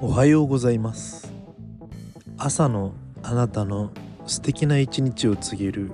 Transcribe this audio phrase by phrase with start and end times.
[0.00, 1.32] おはようございます。
[2.36, 2.92] 朝の
[3.24, 3.90] あなたの
[4.26, 5.90] 素敵な一日を告げる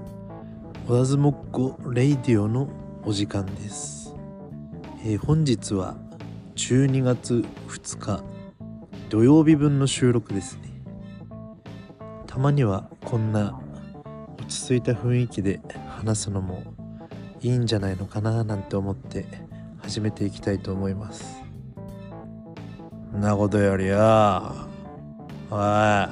[0.86, 2.68] 小田相っ子レイディオの
[3.06, 4.14] お時間です、
[5.06, 5.96] えー本日は
[6.56, 8.22] 12月2日
[9.08, 10.68] 土曜日分の収録ですね。
[12.26, 13.58] たまにはこんな
[14.38, 16.62] 落ち着いた雰囲気で話すのも
[17.40, 19.24] いいんじゃないのかななんて思って
[19.78, 21.43] 始めていきたいと思います。
[23.14, 24.52] んなことよりよ。
[25.48, 26.08] おい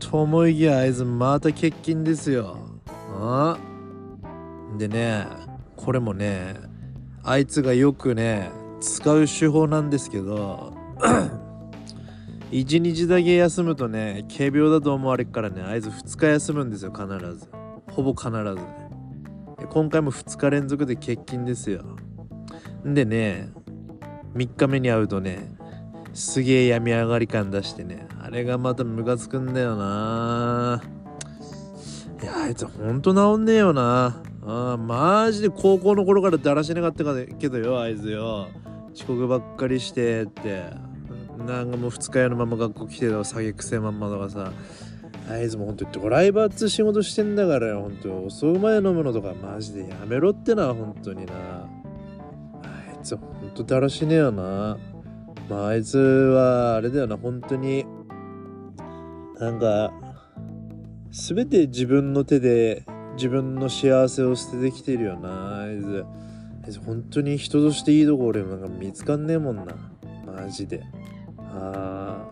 [0.00, 2.56] ともいぎあいつまた欠勤ですよ。
[3.16, 3.56] あ
[4.76, 5.26] でね
[5.76, 6.56] これもね
[7.22, 10.74] あいつがよくね使う手法なんですけど
[12.50, 17.06] 一日だけ休むとね軽病だと思われっからねあいつ2日休むんですよ必
[17.36, 17.48] ず。
[17.92, 18.58] ほぼ必ず
[19.70, 21.84] 今回も2日連続で欠勤ですよ。
[22.84, 23.48] でね
[24.34, 25.54] 3日目に会うとね
[26.14, 28.06] すげえ病み上がり感出してね。
[28.22, 30.82] あれがまたムカつくんだよな。
[32.22, 34.22] いやあいつほんと治んねえよな。
[34.46, 37.04] あーマジで高校の頃からだらしなかった
[37.38, 38.48] けどよあいつよ。
[38.94, 40.64] 遅刻ばっかりしてって。
[41.46, 44.52] なんかもう二日酔いのまま学校来てた酒癖まんまとかさ。
[45.28, 48.24] あいつもほんとドライバーっつ仕事してんだからよほんと。
[48.24, 51.32] 遅うまで飲むのとかマジでやめろってなほんとにな。
[51.32, 54.78] あいつほんとだらしねえよな。
[55.48, 57.86] まああいつはあれだよな本当に
[59.38, 59.92] なんか
[61.10, 62.84] 全て自分の手で
[63.16, 66.04] 自分の幸せを捨ててきてるよなあいつ。
[66.64, 69.64] あいつ本当に人としていいとこ俺なんか見つかんねえもんな
[70.26, 70.82] マジで。
[71.38, 72.26] あ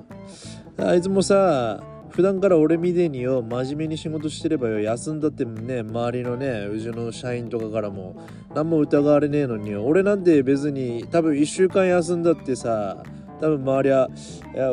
[0.78, 1.82] ああいつもさ
[2.12, 8.22] 普段から俺みてえによ真面目に仕事してればよ休んだってね周りのねうちの社員とかからも
[8.54, 13.02] 何も疑われねえのに俺なんて別に多分1週間休んだってさ
[13.40, 14.10] 多分周りは
[14.54, 14.72] いや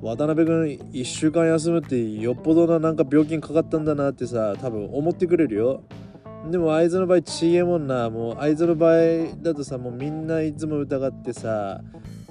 [0.00, 5.82] 渡辺君1週間休むってよっぽどななんか病気にかかったんだなってさ多分思ってくれるよ。
[6.50, 8.08] でもあいつの場合ちげえもんな。
[8.08, 8.96] もうあいつの場合
[9.42, 11.82] だとさもうみんないつも疑ってさ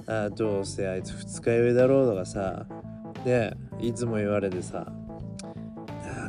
[0.08, 2.66] あどうせあいつ二日酔いだろうとかさ
[3.24, 4.86] ねいつも言われてさ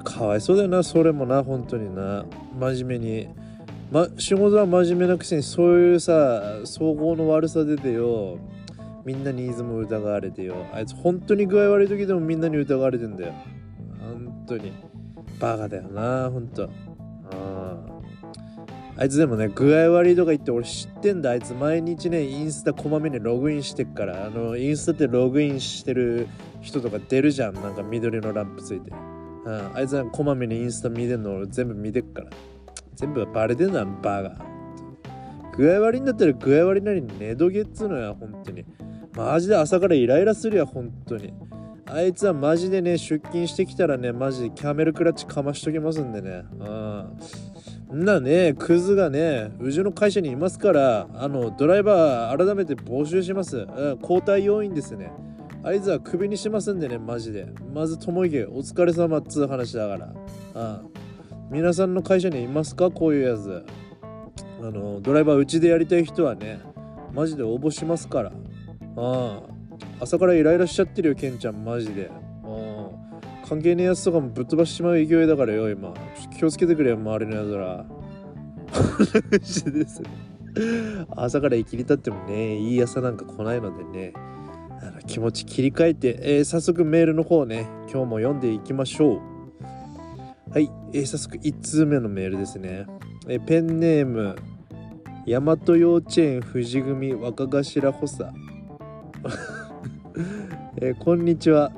[0.03, 2.25] かわいそうだよなそれもな本当にな。
[2.59, 3.29] 真面目に。
[3.91, 8.39] ま仕事は真面目なくせにそういうさ総合の悪さ出てよ
[9.03, 10.65] みんなにいつも疑われてよ。
[10.73, 13.33] あいつ本当に具合悪い時でもみんなに疑われてんだよ。
[13.99, 14.71] 本当に。
[15.39, 16.63] バカだよな本当。
[16.63, 16.69] あ
[17.31, 18.00] あ
[19.01, 21.31] あいつでもね具合悪いとか言って俺知ってんだ。
[21.31, 24.27] あいつ毎日ねインスタこまめにログインしてっから。
[24.27, 26.27] あのインスタってログインしてる
[26.61, 27.55] 人とか出るじゃん。
[27.55, 28.91] なんか緑のランプついて。
[28.91, 29.75] うん。
[29.75, 32.29] あいつはこまめにインスタ見てんの俺全部見てっから。
[32.93, 34.45] 全部バレてんだバカ。
[35.57, 38.63] 具合悪いんだったら具合悪いなりに寝どけっつうのよ本当に。
[39.17, 41.33] マジで朝からイライラするよ本当に。
[41.87, 46.43] あいつはマジでね出勤してきたらねマジでキャメルクラッチかましときますんでね。
[46.59, 47.17] うん。
[47.91, 55.11] なねクズがねうちの会社にいますからあのドライバー改めて募集します、うん、交代要員ですね。
[55.63, 57.47] あいつはクビにしますんでねマジで。
[57.73, 59.97] まずともいけお疲れ様っつう話だか
[60.55, 60.61] ら。
[60.61, 60.91] うん
[61.51, 62.89] 皆さんの会社にいますか？
[62.91, 63.65] こういうやつ。
[64.61, 66.61] あのドライバーうちでやりたい人はね
[67.13, 68.31] マジで応募しますから。
[68.95, 69.41] ああ
[69.99, 72.09] 朝からイライラしちゃってるよケンちゃんマジで。
[73.51, 75.93] 関係ねえやつとかもぶっ飛ばしちまう勢いだからよ今。
[76.37, 77.85] 気をつけてくれよ周りのやつら。
[79.73, 80.01] です
[81.09, 84.13] 朝から生きり立ってもねいい朝なんか来ないのでね。
[85.05, 87.67] 気持ち切り替えて、えー早速メールの方ね。
[87.91, 89.19] 今日も読んでいきましょう。
[90.49, 92.85] はい、えー早速1通目のメールですね、
[93.27, 94.37] えーペンネーム
[95.27, 98.23] 大和幼稚園富士組若頭補佐、
[100.79, 101.73] えーこんにちは。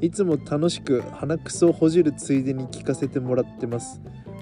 [0.00, 4.00] いつも楽しく鼻くそをほじるついでに聞かせてもらってます。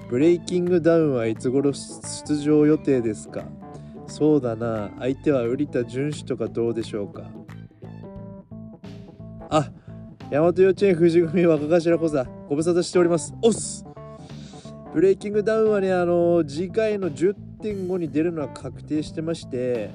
[0.09, 3.45] ブレイキングダウンはいつ頃出場予定ですか？
[4.07, 4.91] そうだな。
[4.99, 7.23] 相手は瓜田淳史とかどうでしょうか？
[9.49, 9.71] あ
[10.29, 13.33] 大和幼稚園富士組若頭補佐ご無沙汰しております。
[13.41, 13.85] おっす。
[14.93, 19.91] ブレイキングダウンはねあの次回の10.5に出るのは確定してまして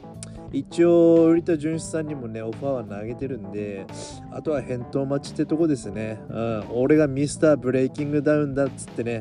[0.53, 3.87] 一応瓜田淳史さんにもねオファーは投げてるんで
[4.33, 6.21] あとは返答待ちってとこですね。
[6.29, 6.65] うん。
[6.71, 9.21] 俺がミスターブレイキングダウンだっつってね。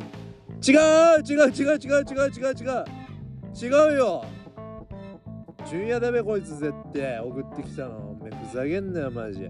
[0.68, 0.78] 違う
[1.24, 2.86] 違う違う違う違う違う違う
[3.56, 3.98] 違う。
[3.98, 4.26] よ。
[5.70, 7.20] 純也だべこいつ絶対。
[7.20, 8.10] 送ってきたの。
[8.10, 9.50] お前ふざけんなよマジ。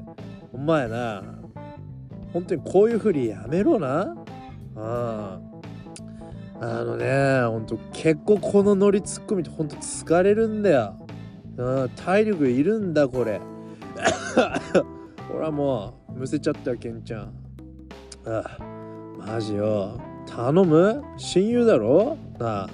[0.51, 1.23] お前な
[2.33, 4.15] 本当にこういうふりやめろな。
[4.75, 5.39] あ
[6.61, 11.07] あのねほんと結構このノリツッコミってほんと疲れるんだよ。
[11.59, 13.41] うん体力いるんだこれ。
[15.29, 17.33] 俺はもうむせちゃったケンちゃん。
[18.25, 18.63] ああ
[19.17, 19.99] マジよ。
[20.25, 21.03] 頼む？
[21.17, 22.17] 親友だろ？
[22.39, 22.69] なあ。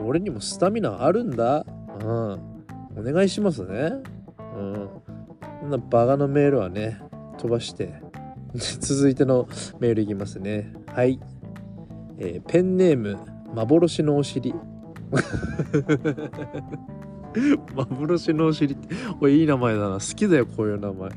[0.00, 1.64] 俺にもスタミナあるんだ？
[2.00, 2.06] うん。
[2.96, 3.92] お願いしますね。
[4.56, 4.88] うん。
[5.60, 7.00] こんなバカのメールはね
[7.38, 8.02] 飛ばして。
[8.54, 9.46] 続いての
[9.78, 10.72] メールいきますね。
[10.86, 11.20] はい、
[12.18, 13.16] えーペンネーム
[13.54, 14.54] 幻のお尻。
[17.74, 19.94] 幻のお尻っておいいい名前だな。
[19.94, 21.10] 好きだよこういう名前。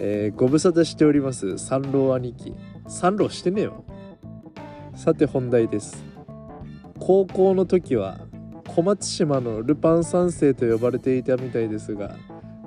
[0.00, 1.58] えーご無沙汰しております。
[1.58, 2.54] 三郎兄貴。
[2.88, 3.84] 三郎してねえよ
[4.94, 6.02] さて本題です。
[6.98, 8.20] 高校の時は
[8.68, 12.16] 小松島のルパン三世と呼ばれていたみたいですが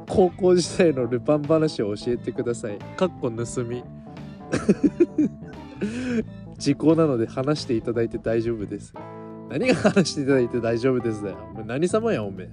[0.08, 2.78] 高校時代のルパン話を教えてください。
[2.96, 3.84] かっこ盗み。
[6.58, 8.94] 時効なので話していただいて大丈夫です。
[9.50, 12.50] 何が話していただいて大丈夫ですだよ何様やおめえ。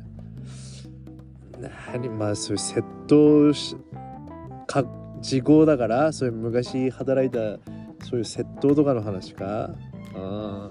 [1.93, 3.77] 何まあそういう窃盗し
[4.67, 4.85] か
[5.21, 7.39] 時効だからそういう昔働いた
[8.05, 9.71] そういう窃盗とかの話か。
[10.15, 10.71] あ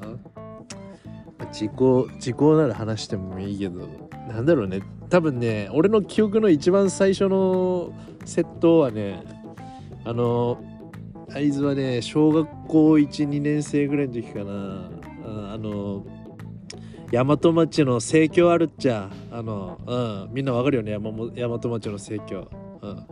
[1.39, 3.87] あ時効時効なら話してもいいけど。
[4.27, 4.81] なんだろうね。
[5.09, 7.91] 多分ね俺の記憶の一番最初の
[8.25, 9.23] 窃盗はね
[10.05, 10.63] あの
[11.29, 15.00] 会津はね小学校12年生ぐらいの時かな。
[15.53, 16.05] あの
[17.11, 22.49] 大和町の生協あるっちゃあの、うん、みんなわかるよね大和町の生協、
[22.81, 23.07] うん、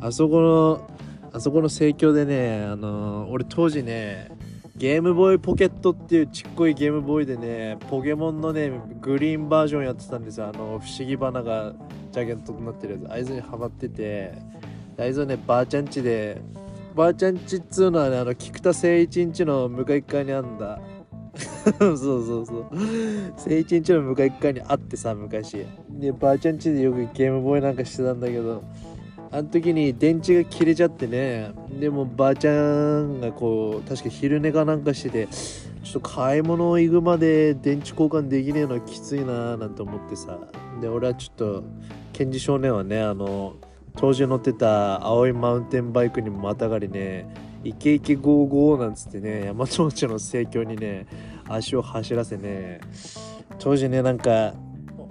[0.00, 0.90] あそこの
[1.32, 4.30] あそこの生協でねあの俺当時ね
[4.76, 10.48] ゲームボーイポケットっていうちっこいゲームボーイでねポケモンのねグリーンバージョンやってたんですよ。
[10.48, 11.72] あの不思議花が
[12.10, 13.12] ジャケットになってるやつ。
[13.12, 14.32] あいつにハマってて。
[14.98, 16.40] あいつはねばあちゃんちで
[16.94, 20.80] ばあちゃんちっつうのはねあの菊田誠一んちの向かい側にあんだ。
[21.78, 22.66] そうそうそう。
[23.36, 25.64] 誠一んちの向かい側にあってさ昔。
[25.90, 28.62] でばあちゃんちでよくゲームボーイなんかしてたんだけど
[29.30, 31.52] あの時に電池が切れちゃってね。
[31.80, 35.28] でもばあちゃんがこう確か昼寝かなんかしてて
[35.82, 40.38] ちょっと買い物行くまで電池交換できねえのはきついなーなんて思ってさ。
[40.80, 41.64] で俺はちょっと
[42.12, 43.54] ケンジ少年はねあの
[43.96, 47.26] 当時乗ってた青いマウンテンバイクにもまたがりね
[47.64, 51.06] イケイケゴーゴーなんつってね山町の盛況にね
[51.48, 52.80] 足を走らせね
[53.58, 54.54] 当時ねなんか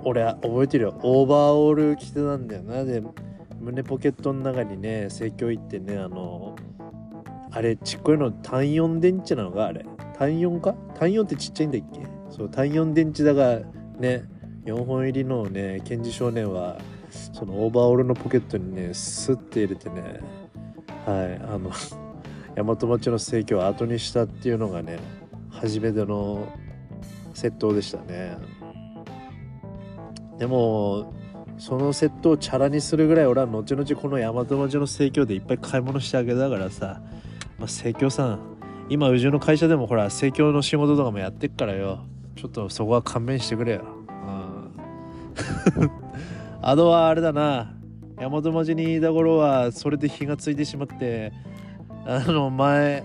[0.04, 1.00] 俺覚えてるよ。
[1.02, 2.84] オーバーオール着てたんだよな。
[2.84, 3.02] で
[3.60, 6.56] 胸ポケットの中にね盛況行ってねあの
[7.52, 9.86] あれちっこいの単4電池なのかあれ。
[10.18, 10.74] 単4か？
[11.00, 12.02] 単4ってちっちゃいんだっけ？
[12.30, 13.62] そう単4電池だが
[13.98, 14.26] ね
[14.66, 16.78] 4本入りのねケンジ少年は
[17.34, 20.20] そのオーバーオールのポケットにねスッて入れてね
[21.06, 21.72] はいあの
[22.56, 25.00] 大和町の盛況を後にしたっていうのがね
[25.50, 26.48] 初めての
[27.34, 28.38] 窃盗でしたね。
[30.38, 31.14] でも
[31.58, 37.02] その窃盗をチャラにするぐらい俺は後々この大和町の盛況でいっぱい買い物してあげだからさ、
[37.58, 38.40] まあ、盛況さん
[38.90, 42.06] 今うちの会社でもほら盛況の仕事とかもやってっからよ。
[42.36, 45.92] ちょっとそこは勘弁してくれよ、うん、
[46.62, 47.74] あとはあれだな。
[48.18, 51.32] 大和町にいた頃はそれで火がついてしまって
[52.06, 53.04] あの前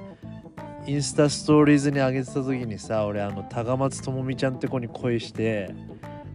[0.87, 5.75] インスタストーリーズに上げてた時にさ俺あの高松智美ちゃんって子に恋して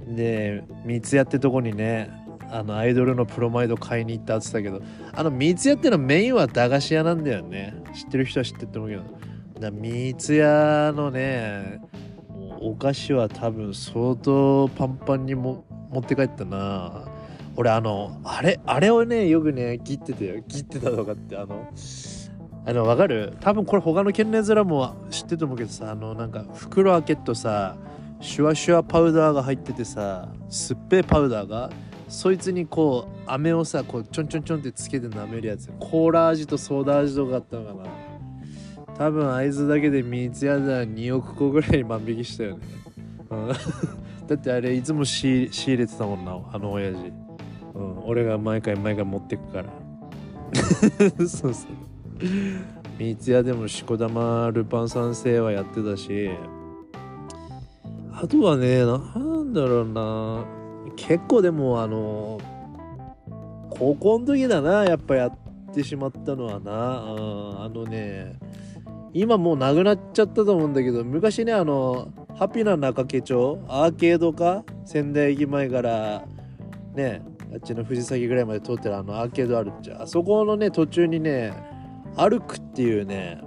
[0.08, 2.12] で三ツ矢ってとこにね
[2.52, 7.74] あのアイドルのプロマイド買いに行ったって言ってたけどあの三ツ矢ってのはメインは駄菓子屋なんだよね。
[7.96, 9.04] 知ってる人は知ってると思うけど。
[9.60, 11.82] だ三ツ矢のね
[12.60, 17.06] お菓子は多分相当パンパンにも持って帰ったな。
[17.56, 20.44] 俺あのあれあれをねよくね切ってたよ。
[20.48, 21.70] 切ってたとかってあの
[22.66, 23.36] あのわかる？
[23.42, 27.76] 多分これ他の県内面も知ってると思うけどさあのなんか袋開けとさ
[28.22, 31.70] シュワシュワパウダーが入っててさ酸っぱいパウダーが
[32.08, 35.70] そいつにこう飴をさこうちょんちょんちょんってつけて舐めるやつ。
[35.80, 37.90] コーラ味とソーダ味とかあったのかな。
[38.96, 42.68] 多分会津だけで三ツ矢では2億個ぐらい万引きしたよね、
[43.32, 43.48] うん、
[44.28, 47.12] だってあれいつも仕入れてたもんなあの親父、
[47.74, 49.66] うん、俺が毎回毎回持ってくから。
[51.28, 51.83] そうそう。
[52.98, 56.30] 三ツ矢でもしこだまルパン三世はやってたし
[58.14, 60.46] あとはねなんだろうな
[60.96, 62.40] 結構でもあの
[63.70, 65.38] 高校の時だなやっぱやっ
[65.74, 67.20] てしまったのはな、う
[67.60, 68.40] ん、あのね
[69.14, 76.26] 今もうなくなっちゃったと思うんだけど昔ねあのハピな中家町アーケードか仙台駅前から
[76.96, 77.22] ね
[77.54, 80.04] あっちの藤崎ぐらいまで通ってるあのアーケードあるっちゃ。
[80.04, 81.54] あそこのね途中にね
[82.16, 83.42] 歩くっていうね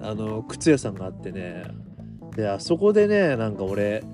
[0.00, 1.64] あの靴屋さんがあってね
[2.36, 4.04] であそこでねなんか俺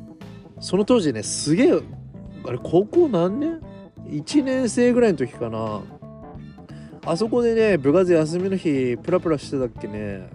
[0.61, 1.81] その当時ねすげえ
[2.47, 3.61] あれ高校何年
[4.07, 5.83] ?1 年生ぐらいの時かな。
[7.07, 10.29] あそこでね部活休みの日プラプラしてたっけね。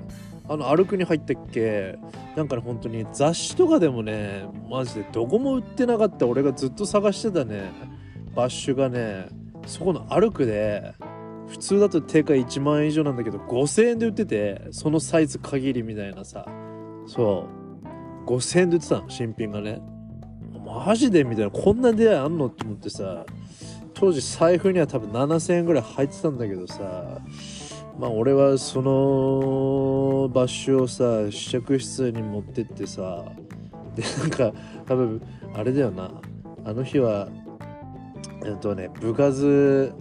[0.48, 1.98] あの歩くに入ったっけ。
[2.36, 7.72] なんかね本当に雑誌とかでもねマジでどこも売ってなかった俺がずっと探してたね
[8.36, 9.28] バッシュがね
[9.66, 10.94] そこの歩くで
[11.50, 16.46] 普通だと定価1万円以上なんだけど5000円で売っててそのサイズ限りみたいなさ。
[17.08, 17.48] そ
[18.26, 18.30] う。
[18.30, 19.82] 5000円で売ってたの新品がね。
[20.64, 21.52] マジでみたいな。
[21.52, 23.26] こんな出会いあんのって思ってさ。
[23.96, 27.20] 当時財布には多分7000円ぐらい入ってたんだけどさ。
[28.00, 33.26] まあ俺はそのバッシュをさ試着室に持ってってさ。
[33.96, 34.54] でなんか
[34.86, 35.22] 多分
[35.54, 36.12] あれだよな。
[36.64, 37.28] あの日は
[38.46, 39.92] えっとね部活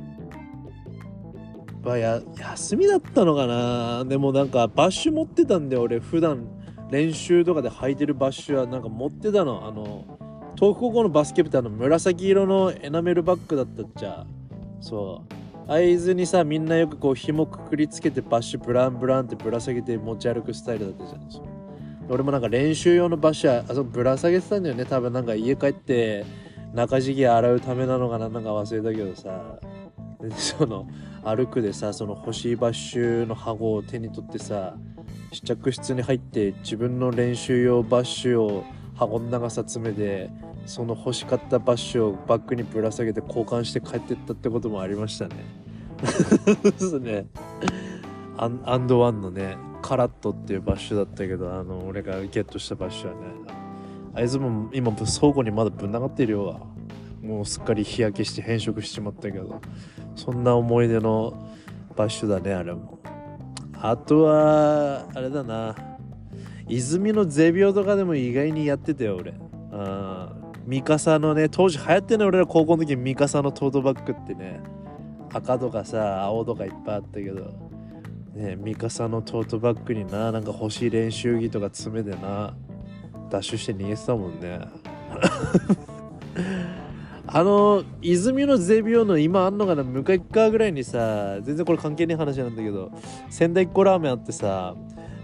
[1.83, 4.05] はや休みだったのかな。
[4.05, 6.47] でもなんかバッシュ持ってたんで俺普段。
[6.91, 8.67] 練習とかで履いてるバッシュは。
[8.67, 9.67] なんか持ってたの。
[9.67, 10.07] あの
[10.55, 14.27] 東北高校のバスケ部ってあの紫色のエナメルバッグだったっちゃ。
[14.81, 15.23] そ
[15.69, 15.71] う。
[15.71, 21.45] 合図にさみんなよくこう紐くくりつけてバッシュブランブランってぶら下げて持ち歩くスタイルだったじゃん。
[22.09, 24.87] 俺もなんか練習用のバッシュはあそぶら下げてたんだよね。
[24.87, 26.25] 多分なんか家帰って
[26.73, 28.31] 中敷き洗うためなのかな。
[28.31, 29.59] なんか忘れたけどさ。
[30.37, 30.85] その
[31.25, 34.75] 歩くでさその欲しいバッシュの箱を手に取ってさ
[35.33, 40.31] 試着室に入って自分の練習用バッシュを箱の中さ詰めて
[40.67, 45.37] その欲しかったバッシュをバッグにぶら下げて交換して帰ってったってこともありましたね。
[46.63, 47.27] ですね。
[48.37, 53.21] アンドワンのねカラットっていうバッシュだったけどあの俺がゲットしたバッシュはね
[54.15, 56.67] あいつも今倉庫にまだぶん投がってるよ
[57.23, 59.61] もうすっかり日焼けして変色しちまったけど
[60.19, 61.33] そんな思い出の
[61.95, 62.99] バッシュだねあれも。
[63.81, 65.77] あとはあれだな。
[66.69, 69.33] 泉のゼビオとかでも意外にやってたよ俺。
[69.73, 70.35] あ
[70.67, 74.61] ミカサのね当時流行ってんの俺ら高校の時ミカサのトートバッグってね。
[75.33, 77.69] 赤とかさ青とかいっぱいあったけど。
[78.35, 82.57] ねミカサのトートバッグにななんか欲しい練習着とか詰めてな。
[83.31, 84.61] ダッシュして逃げてたもんね。
[87.31, 92.91] あの泉のゼビオの今あんのかな向かい側ぐらいにさ全然これ関係ない話なんだけど
[93.29, 94.75] 仙台っ子ラーメンあってさ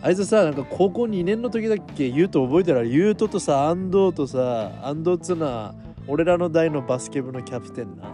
[0.03, 2.87] あいつさなんか高校2年の時だっけ言うと覚えてる？
[2.91, 5.75] 言うととさ安藤とさ安藤っつうのは
[6.07, 8.13] 俺らの代のバスケ部のキャプテンな。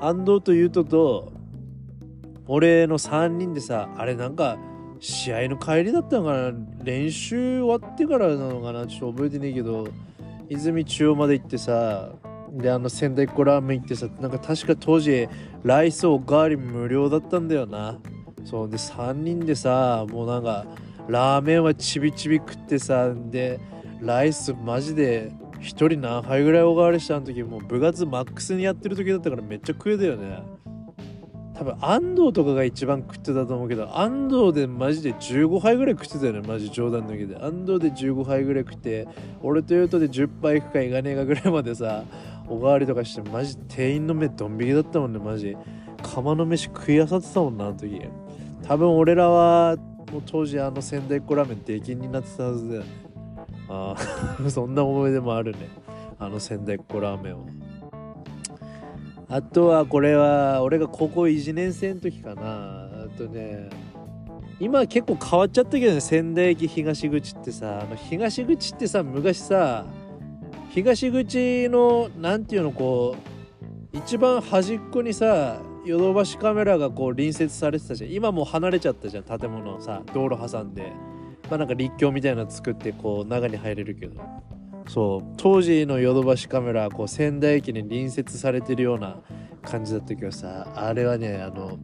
[0.00, 1.32] 安藤と言うとと
[2.46, 4.56] 俺の3人でさあれなんか
[4.98, 6.52] 試合の帰りだったのかな？
[6.82, 8.86] 練習終わってからなのかな？
[8.86, 9.86] ちょっと覚えてねえけど
[10.48, 12.08] 泉中央まで行ってさ
[12.52, 15.28] であの仙台っ子ラーメン行ってさなんか確か当時
[15.62, 17.98] ライスおかわり無料だったんだよな。
[18.44, 20.66] そうで3人でさもうなんか
[21.08, 23.58] ラーメンはちびちび食ってさで
[24.00, 30.42] ライスマジで1人何杯ぐらいおかわりしたの時もう部活マックスにやってる時だったからめっちゃ食えたよね。
[31.54, 37.36] 多分安藤とかが一番食ってたと思うけど安藤でマジで15杯ぐらい食ってたよねマジ冗談抜けで。
[37.36, 39.08] 安藤で15杯ぐらい食って
[39.42, 42.04] 俺とヨトで10杯いくかいかねえかぐらいまでさ
[42.48, 45.56] おかわりとかしてマジ店員の目ドン引きだったもんねマジ。
[46.02, 48.00] 釜の飯食いあさってたもんなあの時。
[48.62, 49.76] 多分俺らは
[50.12, 52.82] もう当時あの仙台っ子ラーメン出禁になってたはずだよ。
[52.82, 52.86] ね
[53.68, 53.96] あ
[54.46, 55.68] あ そんな思い出もあるね。
[56.18, 57.44] あの仙台っ子ラーメンは
[59.28, 62.42] あとはこれは俺が高校1年生の時かな。
[62.42, 63.68] あとね
[64.58, 67.80] 今結構変わっちゃったけどね仙台駅東口ってさ。
[67.82, 69.84] あの東口ってさ昔さ
[70.76, 73.16] 東口のなんていうのこ
[73.94, 78.10] う一番端っこにさヨドバシカメラがこう隣接されてたじゃん。
[78.12, 80.92] 今もう離れちゃったじゃん建物をさ道路挟んで。
[81.48, 84.20] まあなんか立教みたいなの作ってこう中に入れるけど。
[84.86, 85.34] そう。
[85.38, 89.20] 当時のヨドバシカメラはこう仙台駅に隣接されてるような
[89.62, 91.78] 感じだったけどさあれはねあの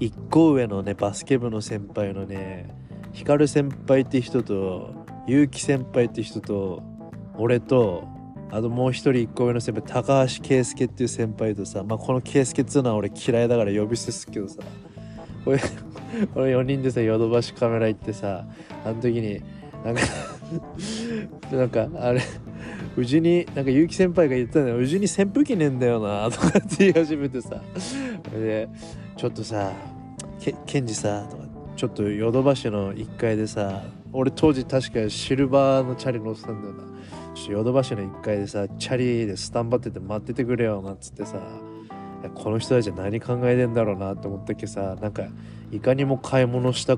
[0.00, 2.74] 一個上のねバスケ部の先輩のね
[3.12, 4.92] 光先輩って人と
[5.28, 6.82] 結城先輩って人と
[7.38, 8.08] 俺と
[8.50, 14.62] あともう一人一個上の先輩高橋圭介っていう先輩とさまあこの圭介っつうのは俺嫌いだから呼び捨てすけどさ
[15.44, 15.58] これ
[16.34, 18.46] これ4人でさヨドバシカメラ行ってさ
[18.84, 19.40] あの時に
[19.84, 20.02] なんか
[21.56, 22.20] なんかあれ
[22.96, 24.76] うちになんか結城先輩が言ったんだよ。
[24.76, 27.62] うちに扇風機ねえんだよなとかって言い始めてさ。
[28.32, 28.68] で
[29.16, 29.72] ちょっとさ
[30.40, 31.44] けケンジさとか
[31.76, 36.91] ちょっとヨドバシの1階でさ俺当時確かシルバーのチャリ乗ってたんだよな。
[37.48, 41.40] ヨドバシの1階でさチャリでスタンバってて待っててくれよなっつってさ
[42.34, 45.24] この人たち何考えてんだろうなって思ったっけさなんか
[45.70, 46.96] いかにも買い物した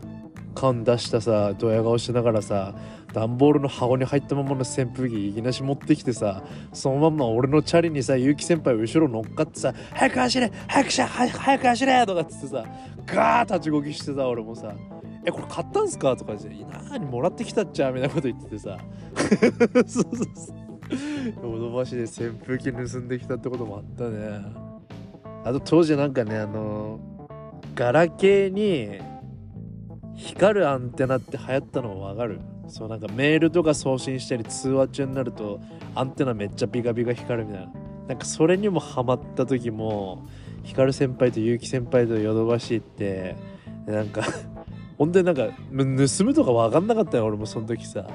[0.55, 2.75] 缶出したさドヤ顔しながらさ
[3.13, 12.65] 段ボールの箱に入ったままの扇風機いきなし持ってきてさそのまま俺のチャリにさ結城先輩後ろ乗っかってさ「早く走れ早くしゃ早く走れ!」とかっつってさ
[13.07, 14.73] ガーッ立ちこぎしてさ俺もさ
[15.27, 18.79] 「えこれ買ったんすか?」とか言って「何もらってきたっちゃ」みたいなこと言っててさ。
[19.75, 20.57] そうそうそう。
[21.43, 24.41] ヨドバシで扇風機盗んできたってこともあったね。
[25.45, 26.99] あと当時なんかねあの
[27.75, 28.99] ガラケーに
[30.15, 32.41] 光るアンテナって流行ったのわかる？
[32.69, 35.61] そうなんかメールとか送信したり通話中になると
[35.95, 37.73] アンテナめっちゃビカビカ光るみたいな。
[38.09, 40.27] なんかそれにもハマった時も
[40.63, 43.35] 光先輩と結城先輩とヨドバシ行って
[43.87, 44.23] なんか
[44.99, 48.07] 本当になんか盗むとか分かんなかったよ俺もその時さ。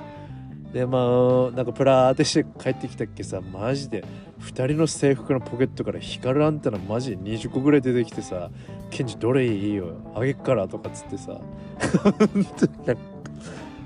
[0.73, 4.03] でまあなんかプラーってして帰ってきたっけさマジで。
[4.39, 8.49] 2人の制服のポケットから光るアンテナマジで20個ぐらい出てきてさ
[8.89, 11.37] 「ケンジどれいいよあげっから」とかっつってさ。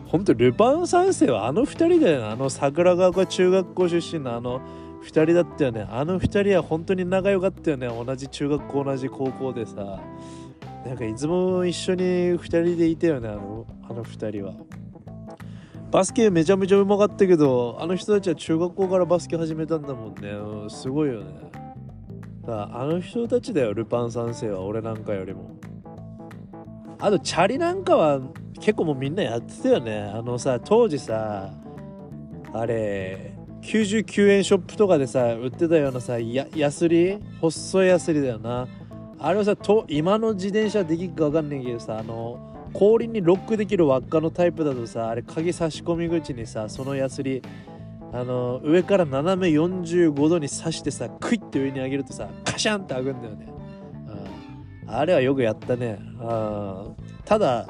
[0.07, 2.27] 本当ルパン三世はあの2人だよね。
[2.27, 4.61] あの桜川が中学校出身のあの
[5.03, 5.87] 2人だったよね。
[5.89, 7.87] あの2人は本当に仲良かったよね。
[7.87, 9.99] 同じ中学校同じ高校でさ
[10.85, 14.53] なんかいつも一緒に2人でいたよねあのあの2人は。
[15.91, 20.69] バスケめちゃめちゃうまかったけどあの人たちは中学校からバスケ始めたんだもんね。
[20.69, 21.51] すごいよね。
[22.45, 25.55] だあの人たちだよルパン三世は俺なんかよりも。
[26.99, 28.19] あとチャリなんかは
[28.55, 30.01] 結構もうみんなやってたよね。
[30.01, 31.53] あのさ当時さ
[32.53, 37.19] あれ99円ショップとかでさ売ってたようなさヤスリ？
[37.39, 38.67] 細いヤスリだよな。
[39.23, 47.41] あれはさと今の自転車できるか分かんないけどさあの氷にロックできる輪っかのタイプだとさあれ鍵差し込み口にさそのヤスリ
[48.11, 53.47] あの上から斜め45度に刺してさクイッて上に上げるとさカシャンって開くんだよね、
[54.83, 57.69] うん、あれはよくやったね、うん、ただ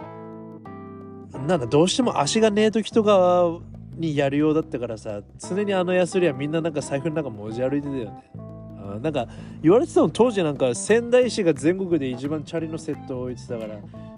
[1.33, 3.59] なんだどうしても足がねえ時とか
[3.95, 8.52] にやるようだったからさ常にあのヤスリはみんななんか財布の中持ち歩いてたよね。
[9.01, 9.27] なんか
[9.61, 13.65] 言われてたの当時なんか仙台市が全国で一番チャリのセットを置いてたか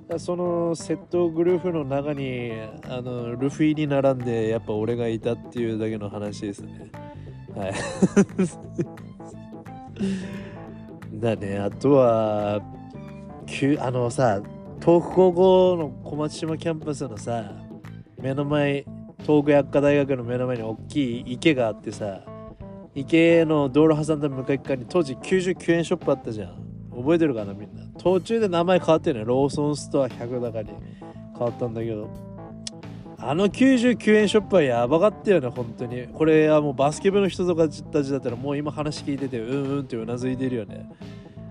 [0.08, 2.52] らそのセットグループの中に
[2.88, 6.92] あのルフィに並んでやっぱ俺がいたっていうだけの話ですね。
[7.56, 7.74] はい。
[11.14, 12.62] だね、あとは、
[13.80, 14.42] あのさ、
[14.82, 17.54] 東北高校の小松島キャンパスのさ、
[18.22, 18.86] 目の前、
[19.20, 22.22] 東北薬科大学の目の前に大きい池があってさ、
[22.96, 26.56] 池の道路挟んだ向かい側に当時99円ショップあったじゃん。
[26.96, 27.84] 覚えてるかなみんな？
[28.00, 29.26] 途中で名前変わってるね。
[29.26, 30.70] ローソンストア100高に。
[31.38, 32.10] 変わったんだけど。
[33.18, 36.08] あの99円ショップはやばかったよね本当に。
[36.08, 40.90] これはもうバスケ部の人とかたちだったらもう今話聞いててうんうんってうなずいてるよね。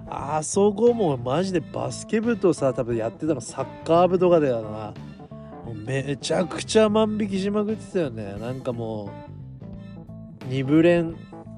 [0.09, 4.95] あそこもマジでバスケ部とさ多分やってたのサッカー部とかだよな。
[5.67, 8.37] もうめちゃくちゃ万引きしまくってたよね。
[8.41, 9.11] なんかも
[10.49, 11.17] う2部連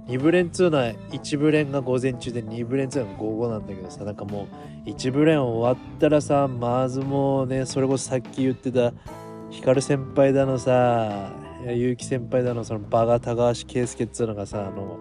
[0.09, 4.49] 2部連っつうのは1部連が午前中で2部連っつうのが午後なんだけどさなんかも
[4.87, 8.93] う1部連終わったらさまずもうねそれこそさっき言ってた
[9.51, 11.33] 光先輩だのさ
[11.65, 14.99] 結城先輩だのそのバガ高橋圭介っつうのがさあの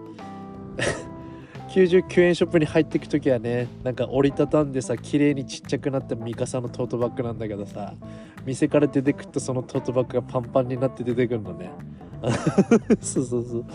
[1.69, 7.93] 99円ショップに入ってく時はねなんか折りたたんでさ綺麗にちっちゃくなったミカサのトートバッグなんだけどさ
[8.45, 11.69] 店から出てくるとそのトートバッグがパンパンになって出てくるのね。
[13.01, 13.65] そうそうそう。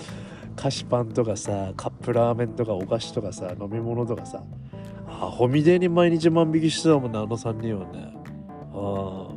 [0.61, 4.43] 菓子パンとかさカップラーメンとかお菓子とかさ飲み物とかさ。
[5.09, 8.15] アホみでに毎日万引きしてたもんねあの3人はね。
[8.73, 9.29] あ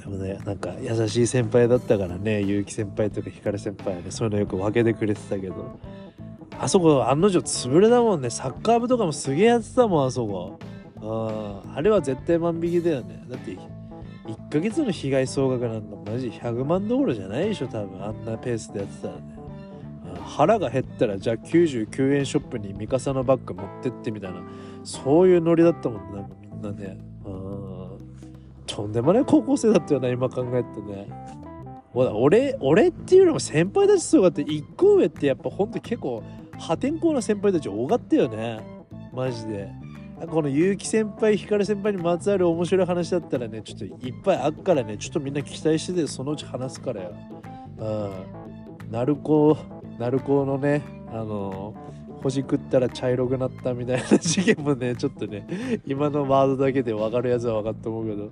[0.00, 5.78] でもねなんか優しい先輩だったからね結城先輩とか光先輩はねそういうのよく分けてくれてたけど。
[6.58, 8.30] あそこ案の定潰れだもんね。
[8.30, 10.58] サッカー部とかもすげえやってたもんあそこ。
[11.00, 13.24] ああれは絶対万引きだよね。
[13.28, 13.58] だって
[14.24, 18.04] 1ヶ月の被害総額なんかマジ100万どころじゃないでしょ多分。
[18.04, 19.22] あんなペースでやってたらね。
[20.24, 24.42] 腹が減ったらじゃあ99円ショップにミカサのバッグ持ってってみたいな。
[24.84, 26.98] そういうノリだったもんねなみんなね。
[28.66, 31.08] とんでもない高校生だったよな今考えてね。
[31.94, 36.22] 俺俺っていうのも先輩たちすごかった1個上ってやっぱほんと結構
[36.58, 38.60] 破天荒な先輩たち多かったよね。
[39.12, 39.68] マジで。
[40.28, 47.14] この結城先輩光先輩にまつわる面白い話だったらねちょっといっぱいあっからねちょっとみんな期待しててそのうち話すからよ。
[47.78, 48.42] うん。
[48.92, 49.56] 鳴子
[49.98, 51.74] 鳴子のねあの
[52.22, 58.30] ほじくったら茶色くなったみたいな事件もねちょっとね今のワードだけで分かるやつは分かると思うけど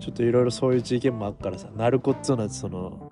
[0.00, 3.10] ちょっといろいろそういう事件もあっからさ鳴子っつうのはその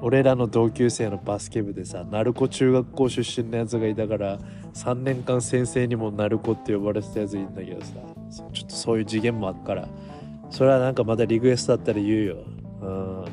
[0.00, 4.38] 俺らの同級生のバスケ部でさ鳴子中学校出身のやつがいたから
[4.74, 7.92] 3年間先生にも鳴子って呼ばれてたやついるんだけどさ
[8.52, 9.88] ちょっとそういう次元もあっから
[10.52, 12.36] それはなんかまたリクエストあったら言うよ。
[12.82, 13.24] うん。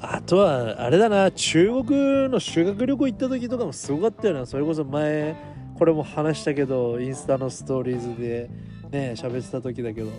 [0.00, 4.44] あとは、あれだな、中国の修学旅行行った時とかもすごかったよな。
[4.44, 5.34] それこそ前、
[5.78, 8.50] これも話したけど、インスタのストーリーズで
[8.90, 10.10] ね、喋ってた時だけど、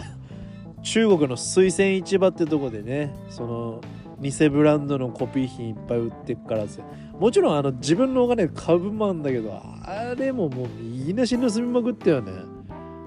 [0.82, 3.80] 中国の水仙市場ってとこでね、その、
[4.20, 6.80] 偽ブランドのコピー品いっぱい売ってっからさ
[7.22, 12.32] もちろんあの自分のお金で買う分もあるんだけどあれももうみんなし盗みまくったよね。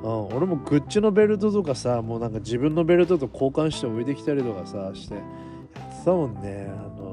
[0.04, 6.69] うん、俺もグッチのベルトとかさもうなんか自分のベルトと交換して置いてきたりとかさしてやってたもんね。
[6.69, 7.12] あの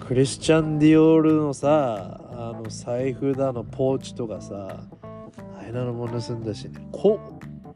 [0.00, 6.88] クリスチャン・ディオールのさあの財布だのポーチとかさああいうのも盗んだしね。
[6.90, 7.20] こ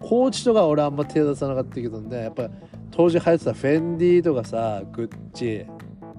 [0.01, 2.23] コーチとか俺あんま手出さなかったけどね。
[2.25, 2.51] やっぱ
[2.91, 5.67] 当時流行ってたフェンディとかさグッチ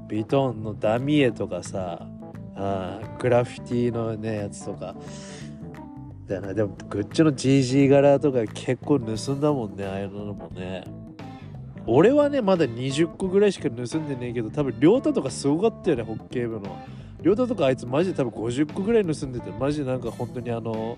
[0.07, 2.07] ビトンのダミエとかさ
[2.61, 4.95] あグラフィティのねやつとか。
[6.27, 6.53] だな。
[6.53, 10.83] でもグッチの GG 柄とか結構盗んだもんねああいうのもね。
[11.87, 16.77] 俺はねまだ20個ぐらいしか盗んでねえけど多分亮太とかすごかったよねホッケー部の。
[17.21, 20.97] 亮太とかあいつマジで多分50個ぐらい盗んでてマジでなんか本当にあの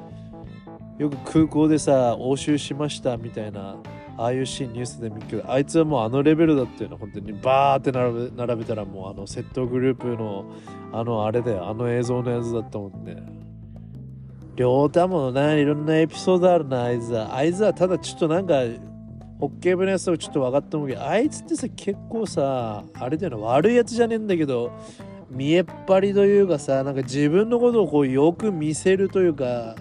[0.97, 3.77] よく空港でさ押収しましたみたいな。
[4.17, 10.45] ああいうシーンニュースで見るけどあいつはもうあのレベルだったよね本当にバーって並べ並べたらもうあの窃盗グループの
[10.91, 13.15] あのあれだよあの映像のやつだったもんね
[14.55, 17.35] 両太もねいろんなエピソードあるなあいつは。
[17.35, 18.53] あいつはただちょっとなんか
[19.39, 24.71] ホッケー部のやつとちょっと分かったもんけどあいつってさ結構さあれだよな悪いやつじゃねえんだけど
[25.31, 29.75] 見えっ張りというかさなんか自分のことをこうよく見せるというか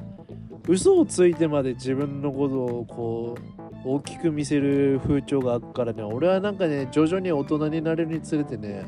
[0.67, 8.85] 嘘をついてまで自分のことをこう大きく見せる風潮があるからね俺はなんかね徐々に大人になれるにつれてね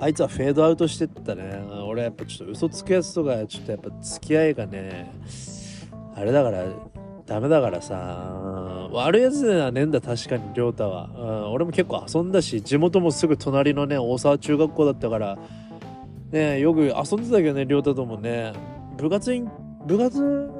[0.00, 1.60] あいつはフェードアウトしてったね。
[1.84, 5.12] 俺やっぱちょっと嘘つくやつとかちょっとやっぱ付き合いがね
[6.14, 6.64] あれだから
[7.26, 15.38] ダメだからさ悪いやつではねえんだ確かに亮太は、うん、俺も結構遊んだし地元もすぐ隣のね大沢中学校だったから
[16.30, 18.52] ねよく遊んでたけどね亮太ともね。
[18.96, 19.48] 部活に
[19.86, 20.50] 部活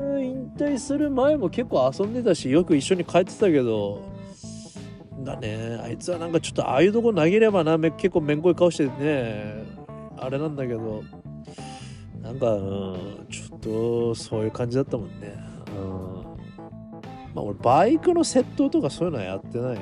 [0.58, 4.02] 退する前も結構遊んでたしよく一緒に帰ってたけど
[5.24, 5.80] だね。
[5.82, 7.78] あいつはなんかちょっとああいうとこ投げればな。
[7.78, 9.64] め結構めんこい顔してね。
[10.18, 11.02] あれなんだけど。
[12.22, 16.22] なんか、うん、ちょっとそういう感じだったもんね、うん、
[17.32, 19.78] まあ俺バイクの窃盗とかそういうのはやってない。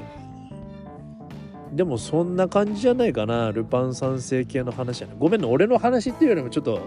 [1.73, 3.51] でもそんな感じじゃないかな。
[3.51, 5.17] ルパン三世系の話やね。
[5.19, 5.49] ごめんね。
[5.49, 6.81] 俺の話っていうよりもちょっと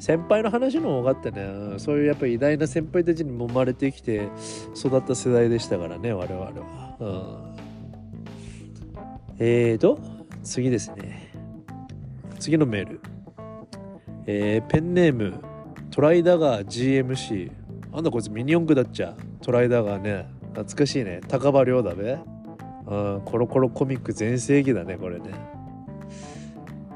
[0.00, 4.28] 先輩の話の方がってねそういうやっぱり偉大な先輩たちにも生まれてきて
[4.76, 7.06] 育った世代でしたからね我々は、う
[9.34, 11.32] ん、えーと次ですね。
[12.38, 13.00] 次のメール。
[14.26, 15.34] えー、ペンネーム
[15.90, 17.50] トライダガー GMC
[17.92, 19.14] あんだこいつミニ四駆だっちゃ。
[19.42, 20.28] トライダガーね。
[20.54, 21.20] 懐かしいね。
[21.28, 22.18] 高場亮だべ
[22.86, 25.30] うんコロコロコミック全盛期だねこれね。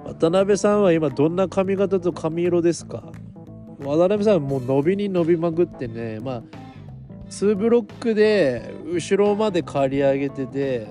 [0.05, 3.03] 渡辺さんは今どんな髪型と髪色ですか？
[3.81, 6.43] 渡辺さんはもう伸びに伸びまくってねまあ
[7.31, 10.87] 2ブロックで後ろまで刈り上げてて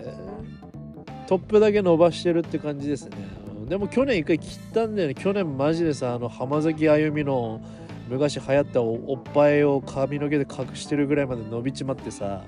[1.28, 3.17] トップだけ伸ばしてるって感じですね。
[3.69, 5.15] でも去年一回切ったんだよね。
[5.15, 7.62] 去年マジでさあの浜崎あゆみの
[8.10, 12.43] 昔流行ったおっぱいを髪の毛で隠してるぐらいまで伸びちまってさ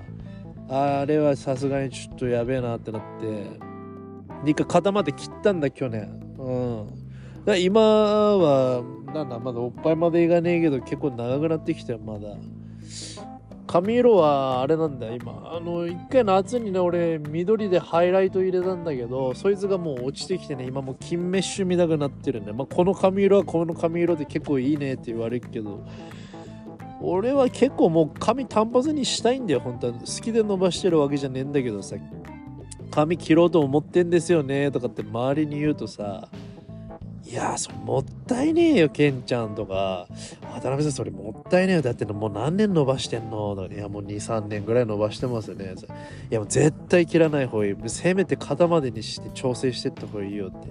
[0.68, 3.58] あれはさすがにちょっとやべえなってなって
[4.44, 6.20] 一回肩まで切ったんだ去年。
[6.46, 7.58] うん。
[7.58, 8.82] 今は
[9.14, 12.28] なんだまだおっぱいまでいかねえけど結構長くなってきたよまだ。
[13.66, 15.50] 髪色はあれなんだ今。
[15.52, 25.84] あの一回夏にね俺緑でハイライト入れたんだけどそいつがもう落ちてきてね今もう金メッシュ見たくなってるねまあこの髪色はこの髪色で結構いいねって言われるけど。
[26.98, 29.92] 俺は結構もう髪単発にしたいんだよ本当は。
[29.92, 31.96] 好きで伸ばしてるわけじゃねえんだけどさ
[32.96, 36.28] 髪切ろうと思ってんですよねとかって周りに言うとさ
[37.26, 40.06] いやそれもったいねえよケンちゃんとか。
[40.54, 41.82] 渡辺さんそれもったいねえよ。
[41.82, 43.56] だってもう何年伸ばしてんの？
[43.56, 45.74] とかいやもう23年ぐらい伸ばしてますよね。
[46.30, 47.76] いやもう絶対切らない方がいい。
[47.88, 50.68] せめて肩までにして調整してった方がいいよって。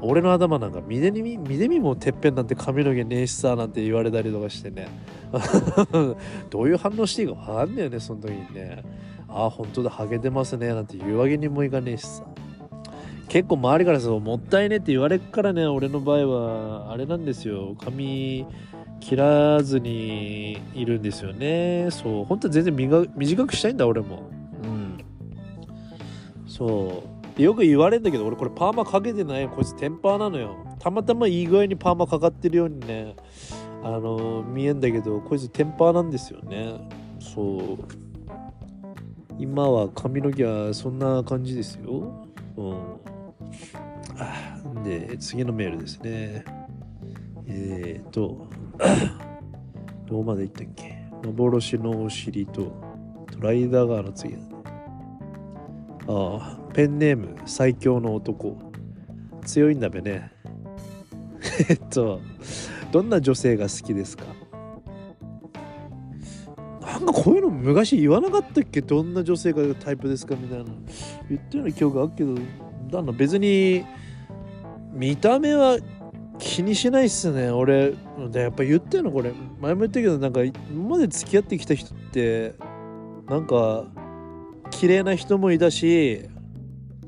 [0.00, 4.88] 俺の頭なんか見でみ見でみもてっぺんなんて髪の毛ねえしさなんて言われたりとかしてね。
[6.50, 8.82] どういう反応していいか分かんねえよねその時にね。
[9.34, 12.24] あ本当だハゲてますねなんて言うわけにもいかねえしさ。
[13.28, 17.74] 結構周りからそうもったいねって言われるからね俺の場合はあれなんですよ。
[17.82, 18.46] 髪
[19.00, 21.88] 切らずにいるんですよね。
[21.90, 22.76] そう本当は全然
[23.16, 24.30] 短くしたいんだ俺も。
[24.62, 24.98] うん。
[26.46, 27.02] そ
[27.38, 27.42] う。
[27.42, 30.54] よく言われるんだけど俺これパーマかけてないこいつテンパーなのよ。
[30.78, 33.16] たまたまいい具合にパーマかかってるようにね
[33.82, 36.86] あの見えんだけどこいつテンパーなんですよね。
[37.18, 38.01] そう。
[39.38, 42.26] 今は髪の毛はそんな感じですよ。
[42.56, 42.72] うん。
[44.18, 46.44] あで、次のメールですね。
[47.46, 48.46] えっ、ー、と、
[50.06, 51.02] どこまで行ったっけ？
[51.24, 52.72] 幻のお尻と
[53.30, 54.44] トライダー川の次だね。
[56.08, 58.56] ああ、ペンネーム最強の男。
[59.44, 60.32] 強いんだべね。
[61.68, 62.20] えっと、
[62.90, 64.24] どんな女性が好きですか？
[67.04, 68.80] なんかこういうの昔言わなかったっけ？
[68.80, 70.36] どんな女性がタイプですか？
[70.36, 70.64] みたいな
[71.28, 72.10] 言ったような記憶ある。
[72.16, 72.34] けど
[72.90, 73.84] だな別に
[74.92, 75.78] 見た目は
[76.38, 77.50] 気にしないっすね。
[77.50, 77.94] 俺
[78.32, 79.32] やっぱ言ってんのこれ。
[79.60, 80.54] 前も言ったけどなんか今
[80.90, 82.54] まで付き合ってきた人って
[83.28, 83.84] なんか
[84.70, 86.28] 綺麗な人もいたし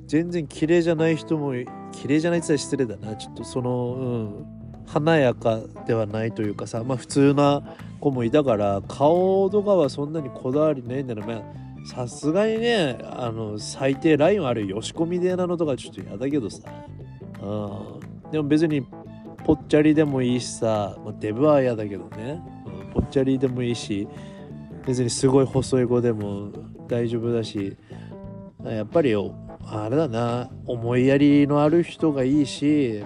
[0.07, 1.52] 全然綺麗じゃない人も
[1.92, 3.16] 綺麗じゃないって言ったら失礼だな。
[3.16, 4.54] ちょっとそのうん。
[4.87, 7.62] 華やかではないというかさまあ普通な
[8.01, 11.42] 子もいたから顔とかはそんなにこだわりないんだろまあ
[11.87, 14.81] さすがにねあの最低ラインあるよ。
[14.81, 16.62] しこみでなのとかちょっと嫌だけどさ。
[17.42, 18.85] うんでも別に
[19.44, 24.09] ぽっちゃりでもいいしさ、まあ、デブは嫌だけどね、うん、ぽっちゃりでもいいし
[24.87, 26.51] 別にすごい細い子でも
[26.88, 27.77] 大丈夫だし
[28.64, 33.05] やっぱりあれだな思いやりのある人がいいし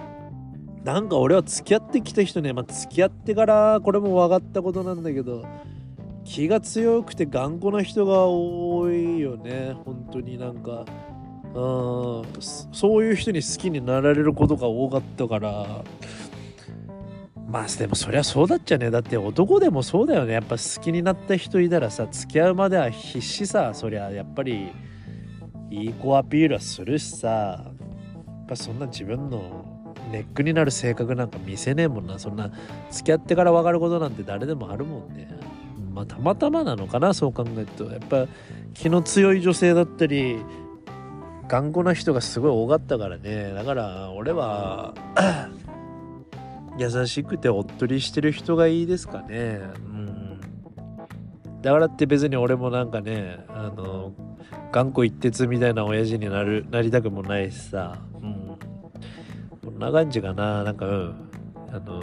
[0.83, 5.45] なんか俺は付き合ってきた人ね、まあ、付き合ってからこれも分かったことなんだけど
[6.23, 9.73] 気が強くて頑固な人が多いよね。
[9.83, 10.37] 本当に。
[10.37, 10.85] なんか
[11.55, 15.83] うんそういう人に好きになられることが多かったから。
[17.47, 18.91] まあでもそりゃそうだっちゃね。
[18.91, 20.33] だって男でもそうだよね。
[20.33, 23.73] やっぱ好きになった人いたらさ付き合うまでは必死さ。
[23.73, 24.71] そりゃやっぱり
[25.71, 27.27] いい子アピールはするしさ。
[27.27, 27.73] や
[28.43, 29.68] っぱそんな自分の
[30.11, 32.19] ネックになる性格なんか見せねえもんな。
[32.19, 32.51] そんな
[32.91, 35.29] 付き合ってから分かることなんて誰でもあるもんね。
[35.93, 37.85] まあたまたまなのかなそう考えると。
[37.85, 38.27] やっぱ
[38.73, 40.37] 気の強い女性だったり
[41.47, 43.53] 頑固な人がすごい多かったからね。
[43.53, 44.93] だから俺は
[46.77, 49.59] 優しくておっとりしてる人がいいですかね。
[49.75, 50.39] うん。
[51.61, 54.13] だからって別に俺もなんかねあの
[54.71, 57.97] 頑固一徹みたいな親父になるなりたくもないしさ。
[58.21, 58.38] うん。
[59.79, 61.29] な感じかななんかうん。
[61.71, 62.01] あの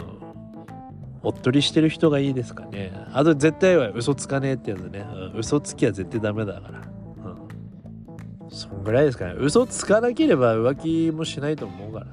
[1.23, 2.93] おっとりしてる人がいいですかね。
[3.11, 6.79] あと絶対は嘘つかねえってやつね、うん、嘘つきは絶対ダメだから。
[6.79, 8.49] うん。
[8.49, 9.35] そんぐらいですかね。
[9.37, 12.07] 嘘つかなければ浮気もしないと思うから。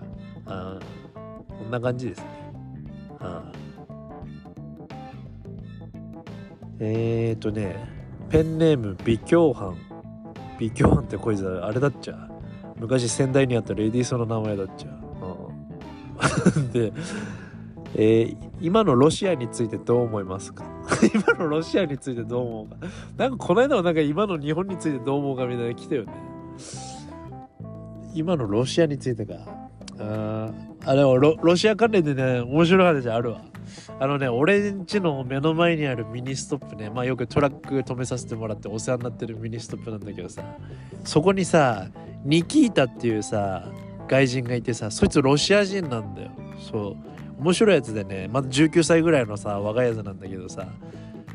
[0.46, 0.78] あ
[1.48, 2.26] こんな感じですね。
[3.20, 3.52] あ
[6.80, 7.76] えーとね
[8.30, 9.76] ペンネーム微強犯。
[10.58, 12.28] 微強犯ってこいつあれだっちゃ
[12.78, 14.93] 昔仙台にあったレディースの名前だっちゃ
[16.72, 16.92] で、
[17.94, 20.64] えー、今のロシアについてどう思いますか？
[21.14, 22.76] 今のロシアについてどう思うか？
[23.16, 26.12] なんかこの間はなんか今の日本についてどう思うかみたいな来たよね。
[28.14, 29.34] 今のロシアについてか。
[29.98, 30.50] あ
[30.86, 33.40] あでもロロシア関連でね面白い話あるわ。
[33.98, 40.42] あのね俺んちの目の前にあるミニストップねまあよくトラック止めさせてもらってお世話になってるミニストップなんだけどさ
[41.04, 41.88] そこにさ
[42.24, 43.66] ニキータっていうさ
[44.08, 46.30] 外人がいてさそいつロシア人なんだよ。
[46.58, 46.96] そ
[47.38, 47.40] う。
[47.40, 50.68] 面白いやつでねまだ19歳ぐらいのさ若いやつなんだけどさも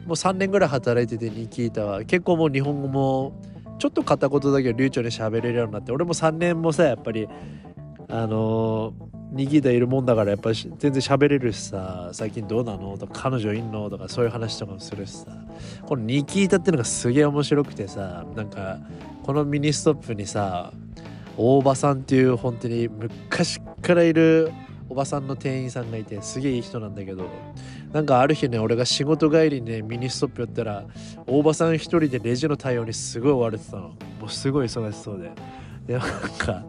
[0.09, 3.41] う3年ぐらい働いててニキータは結構もう日本語も
[3.79, 7.27] ちょっと片言だけど流暢に喋れるようになって俺も3年もさやっぱり
[8.07, 8.93] あの
[9.31, 12.97] ニキータいるもんだからやっぱり全然喋れるしさ最近どうなの？
[12.97, 13.89] とか彼女いんの？
[13.89, 15.27] とかそういう話とかもするしさ。
[15.85, 18.79] このニキータっていうのがすげえ面白くてさなんか
[19.23, 20.73] このミニストップにさ
[21.41, 24.51] 大場さんっていう本当に昔からいる
[24.89, 27.29] おばさんの店員さんがいてすげえいい人なんだけど
[27.93, 30.83] なんかある日ね俺が仕事帰りにねミニストップ寄ったら
[31.27, 33.83] 大場さん一人でレジの対応にすごい追われてたの。
[33.83, 35.31] もうすごい忙しそうで。
[35.87, 36.65] でなんか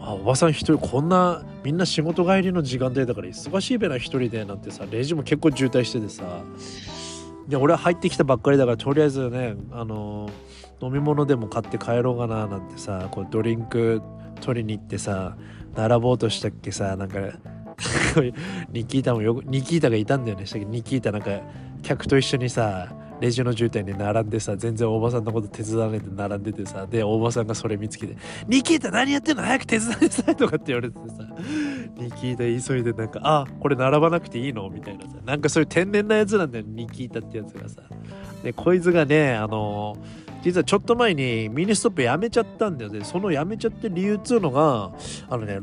[0.00, 6.24] あおばさん一人こんなみんな仕事帰りの時間帯だから忙しいべな一人でなんてさレジも結構渋滞しててさ。
[7.46, 10.28] で俺は入ってきたばっかりだからとりあえずねあの
[10.82, 14.02] 飲み物でも買って帰ろうかななんてさこうドリンク
[14.40, 15.36] 取りに行ってさ
[15.74, 17.18] 並ぼうとしたっけさなんか
[18.72, 20.46] ニキータもよくニキータがいたんだよね。
[20.46, 21.30] したけどニキータなんか
[21.82, 22.88] 客と一緒にさ
[23.20, 28.16] レジの渋滞に並んでさ全然おばさんのこと手伝わないで並んでてさでおばさんがそれ見つけて
[28.48, 29.42] 「ニキータ何やってんの？
[29.42, 31.24] 早く手伝いなさい」とかって言われてさ
[31.96, 37.82] ニキータ急いでなんか「あこれ並ばなくていいの?」みたいなさなんかそういう天然なやつなんだよニキータってやつがさ。
[38.42, 43.04] でこいつがねあのー実はちょっと前にミニストップやめちゃったんだよね。
[43.04, 44.92] そのやめちゃって理由っつうのが、
[45.28, 45.58] あのね、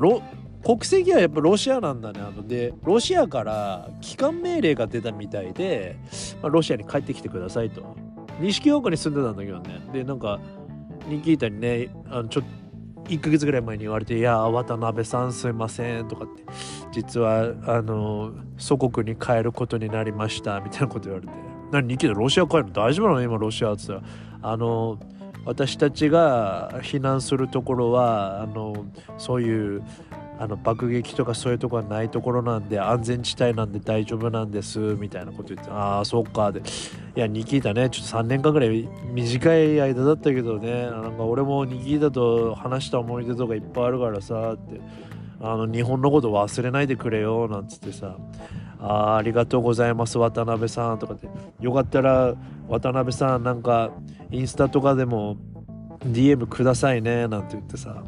[0.63, 2.19] 国籍はやっぱロシアなんだね。
[2.19, 5.97] あので、ロシアから帰還命令が出たみたいで、
[6.41, 7.95] まあ、ロシアに帰ってきてくださいと。
[8.39, 10.39] 錦岡に住んでたんだけどねでなんか
[11.07, 12.63] ニキータにねあのちょっと
[13.09, 16.43] 1ヶ月ぐらい前に言われて「いや渡辺さんすいません」とかって
[16.91, 21.33] 「実はあの祖国に帰ることになりました」みたいなこと言われて
[21.71, 23.21] 「何ニキータロシア帰るの大丈夫なの？
[23.21, 24.03] 今ロシア」っつったら
[24.43, 24.99] 「あの
[25.45, 28.85] 私たちが避難するところはあの
[29.17, 29.83] そういう
[30.39, 36.61] あの爆撃とかそういうとこはないところなんで安全地帯なんで大丈夫なんですみたいなこと言ってああそっかで
[37.15, 44.81] いやニキータねちょっと3年間ぐらい短い間だったけどねなんか俺もニキータと話した思い出とかいっぱいあるからさって
[45.39, 48.17] あの日本のこと忘れないでくれよなんつってさ
[48.83, 51.27] あありがとうございます渡辺さんとかって
[51.61, 52.35] よかったら
[52.67, 53.91] 渡辺さんなんか
[54.29, 55.37] インスタとかでも
[56.05, 58.03] DM くださいねなんて言ってさ。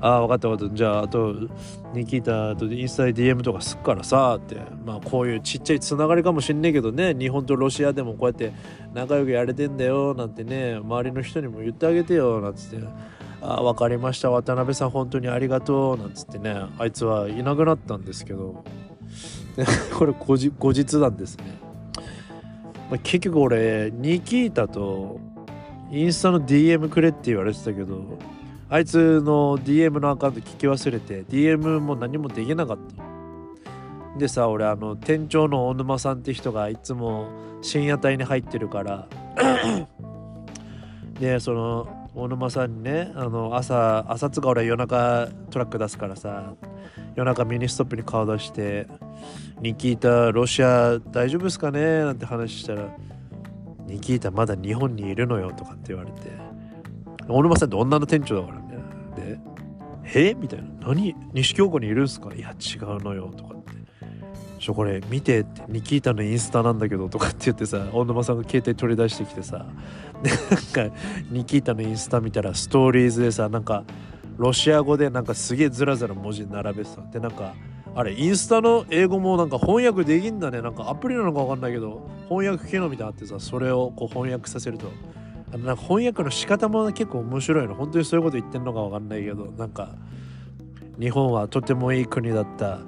[0.00, 0.74] ああ分かった分かった。
[0.74, 1.34] じゃああと
[1.94, 4.56] ニキータとインスタで DM とかすっからさって。
[4.84, 7.14] まあこういうちっちゃいつながりかもしんねえけどね。
[7.14, 8.52] 日本とロシアでもこうやって
[8.94, 10.74] 仲良くやれてんだよなんてね。
[10.74, 12.86] 周りの人にも言ってあげてよなんつって。
[13.40, 14.30] あ分かりました。
[14.30, 16.54] 渡辺さん本当にありがとうなんつってね。
[16.78, 18.64] あいつはいなくなったんですけど。
[19.96, 21.44] これ後日後日なんですね、
[22.90, 25.18] まあ、結局俺ニキータと
[25.90, 28.18] インスタの DM くれって言われてたけど
[28.68, 33.06] あいつの DM のアカウント聞き忘れて DM も何もできなかった。
[34.18, 37.28] でさ俺あの店長の大沼さんって人がいつも
[37.60, 39.06] 深夜帯に入ってるから
[41.20, 46.54] でその大沼さんにねあの朝朝つか俺夜中トラック出すからさ
[47.16, 48.86] 夜中ミニストップに顔出して
[49.60, 52.94] 「ニキータロシア大丈夫ですかね?」なんて話したら
[53.88, 56.30] 「ニキータまだ日本にいるのよ」とかって言われて
[57.28, 58.78] 大沼さんって女の店長だからね
[59.16, 59.38] で
[60.30, 60.34] 「え？
[60.34, 61.16] みたいな「何？
[61.32, 63.72] 西京子にいるんすか?」いや違うのよとかって
[64.60, 69.64] 「ちょこれ見て」ってニキータのインスタなんだけどとかって言ってさ大沼さんが携帯取り出してきてさ
[70.22, 70.94] でなんか
[71.30, 73.84] ニキータのインスタ見たらストーリーズでさなんか
[74.36, 77.02] ロシア語でなんかすげえずらずら文字並べてた。
[77.02, 77.54] でなんか
[77.94, 80.60] あれインスタの英語もなんか翻訳できんだね。
[80.60, 84.90] なんかアプリなのか分かんないけど翻訳機能みたいなあってさそれをこう翻訳させると。
[85.52, 87.74] あのなんか翻訳の仕方も結構面白いの。
[87.74, 89.94] 本当にそういうこと言ってんのか分かんないけどなんか
[90.98, 92.80] 日本はとてもいい国だった。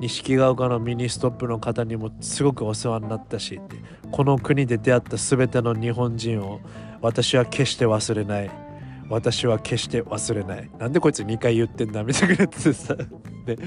[0.00, 3.60] 錦ヶ丘のミニストップの方にもすごくお世話になったし
[4.12, 6.60] この国で出会った全ての日本人を
[7.00, 8.67] 私は決して忘れない。
[9.10, 10.70] 私は決して忘れない。
[10.78, 12.94] なんでこいつ2回言ってんだみたいなやつでさ。
[13.46, 13.58] で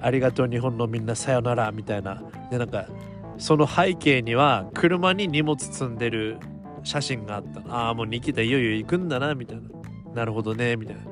[0.00, 2.22] ありがとう日本のみんなさよならみたいな。
[2.50, 2.86] でなんか
[3.38, 6.38] その背景には車に荷物積んでる
[6.82, 7.60] 写真があった。
[7.68, 9.62] ああもうニキタいよいよ行くんだなみたいな。
[10.14, 11.02] なるほどねみたいな。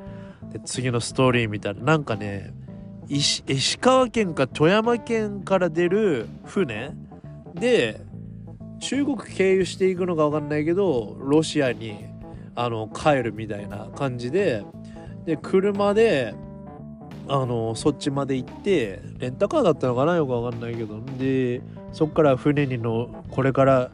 [0.51, 2.53] で次のストーリーみたいななんかね
[3.09, 6.93] 石石川県か富山県から出る船。
[7.55, 8.01] で
[8.81, 12.14] 中国経由していくのか分かんないけどロシアに
[12.57, 14.65] あの帰るみたいな感じで
[15.25, 16.35] で車で
[17.27, 21.01] あのそっちまで行ってレンタカーだったのかなよく分かんないけど。
[21.19, 21.63] で
[21.93, 23.91] そっから船にのこれから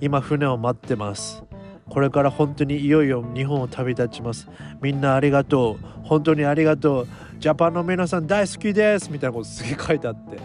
[0.00, 1.42] 今船を待ってます。
[1.88, 4.48] これから本当にいよいよ日本を旅立ちます。
[4.80, 5.86] みんなありがとう。
[6.04, 7.08] 本当にありがとう。
[7.38, 9.10] ジャパンの皆さん大好きです。
[9.10, 10.36] みたいなことすげえ書いてあって。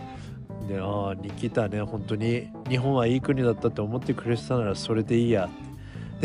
[0.67, 1.81] でああニキタね。
[1.81, 5.49] 本当に日本はいい国だったって思ってくれてたならそれでいいや。
[5.49, 5.72] で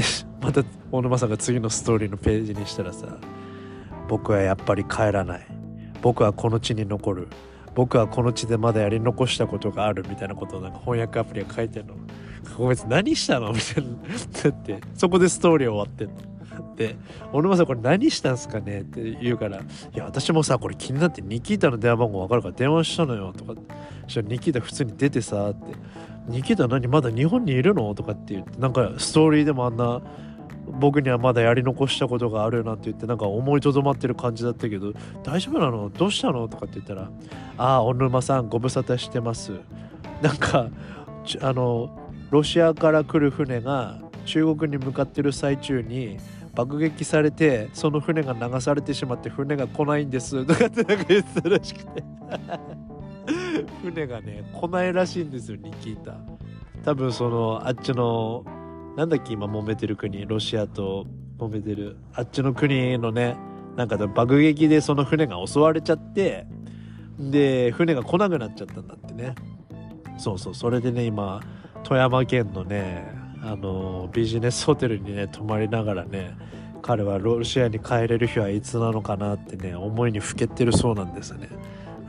[0.40, 3.18] また大沼さんが次のストーリーのページにしたらさ
[4.08, 5.46] 僕はやっぱり帰らない。
[6.00, 7.28] 僕はこの地に残る。
[7.74, 11.94] 僕はこの地でまだやり残したことがあるみたいなことをなんか翻訳アプリが書いてるの。
[12.56, 13.90] ごめん何したのみたいな。
[14.42, 16.14] だってそこでストーリー終わってんの。
[16.74, 16.96] で
[17.32, 19.62] 小沼さんこれ何したんすかねって言うから「い
[19.94, 23.54] や私もさこれ気になってニキータの電話番号分かるから電話したのよ」とか
[24.04, 25.74] そしたらニキータ普通に出てさって
[26.28, 30.00] 「ニキータ何まだ日本にいるの?」とかって言ってなんかストーリーでもあんな
[30.80, 34.92] 僕にはまだやり残したことがあるなんて言ってなんか思いとどまってる感じだったけど
[35.24, 35.88] 大丈夫なの？
[35.88, 36.46] どうしたの？
[36.46, 37.10] とかって言ったら
[37.56, 39.52] 「ああ小沼さんご無沙汰してます」
[40.22, 40.68] なんか
[41.40, 41.90] あの
[42.30, 46.18] ロシアから来る船が中国に向かってる最中に
[46.54, 50.44] 爆撃されてその船が流されてしまって船が来ないんです。
[50.44, 52.04] とかってなんか言ってたらしくて。
[53.82, 56.16] 船がね来ないらしいんですよに聞いた
[56.84, 58.44] 多分そのあっちの
[58.96, 61.06] なんだっけ今揉めてる国ロシアと
[61.38, 63.36] 揉めてるあっちの国のね
[63.76, 66.46] なんか爆撃でその船が襲われちゃって
[67.18, 69.34] で船が来なくなっちゃったんだってね
[70.18, 71.40] そうそうそれでね今
[71.84, 73.12] 富山県のね
[73.42, 76.36] あのビジネスホテルにね泊まりながらね
[76.82, 81.48] 彼はロシアに帰れる日はいつなのかなってね思いにふけてるそうなんですね。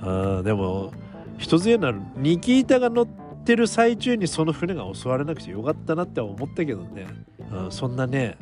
[0.01, 0.91] あでも
[1.39, 3.07] 一つ言うならニキータが乗っ
[3.43, 7.07] てる最中にその船が襲われなくてよかったなって思ったけどね、
[7.51, 8.37] うん、そんなね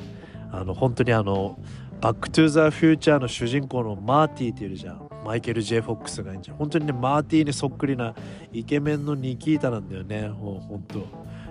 [0.51, 1.57] あの本当にあの
[2.01, 5.07] バックトゥザフューチャーの主人公のマーティーっているじゃん。
[5.25, 6.57] マイケル・ J・フォックスがいんじゃん。
[6.57, 8.13] 本当にねマーティーにそっくりな
[8.53, 10.29] イケメンのニキータなんだよね。
[10.29, 10.99] ほ本当。
[10.99, 11.01] い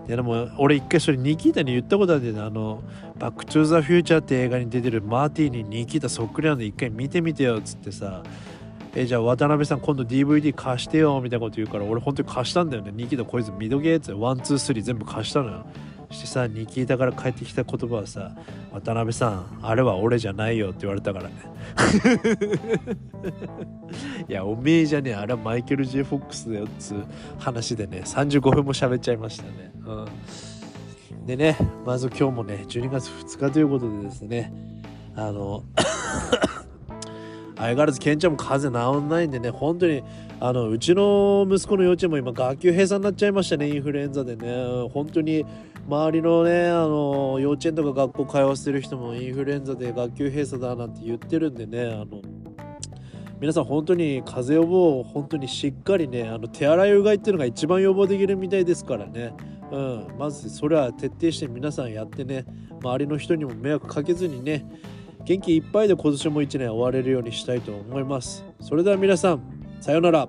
[0.06, 2.42] やでも俺一回それニキータに言ったことあるんだよね。
[2.42, 2.82] あの
[3.18, 8.22] バックトゥザフューチャーって映画に出てるマーティーにニキータそっくりなんで一回見てみてよっつってさ。
[8.98, 12.92] えじゃあ渡辺さん今度 DVD 貸してよみたいなこと言うから俺本当に貸したんだよね。
[12.94, 15.66] ニキータこいつ見とけっつってワンツースリー全部貸したのよ。
[16.10, 18.34] してさニキータから帰ってきた言葉はさ
[18.72, 21.34] 渡辺さんあれは俺じゃないよって言われたからね。
[24.28, 27.04] いやおめえじゃねえあれはマイケル・ジェ・フォックスだよっつう
[27.38, 34.52] 話でね35分も喋っちゃいましたね、うん、でねまず今日もね12月2日ということでですね
[35.14, 35.64] あの
[37.56, 40.02] 相変わらずケンちゃんも風邪治んないんでね本当に
[40.40, 44.88] あのうちの息子の幼稚園も今学級閉鎖になっちゃいましたねインフルエンザでね。
[44.92, 45.44] 本当に
[45.88, 52.20] 周りのねあの幼稚園とか学校通わせてる人もインフルエンザで学級閉鎖だなんて言ってるんでねあの
[53.40, 59.32] 皆さん本当に風邪予防を本当にしっかりねあの手洗いうがいっていうのが一番予防できるみたいですからね、
[59.70, 62.44] うん、まずそれは徹底して皆さんやってね
[62.82, 64.66] 周りの人にも迷惑かけずにね
[65.26, 68.44] 元気いっぱいで今年も1年終われるようにしたいと思います。
[68.60, 69.42] それでは皆さん、
[69.80, 70.28] さようなら。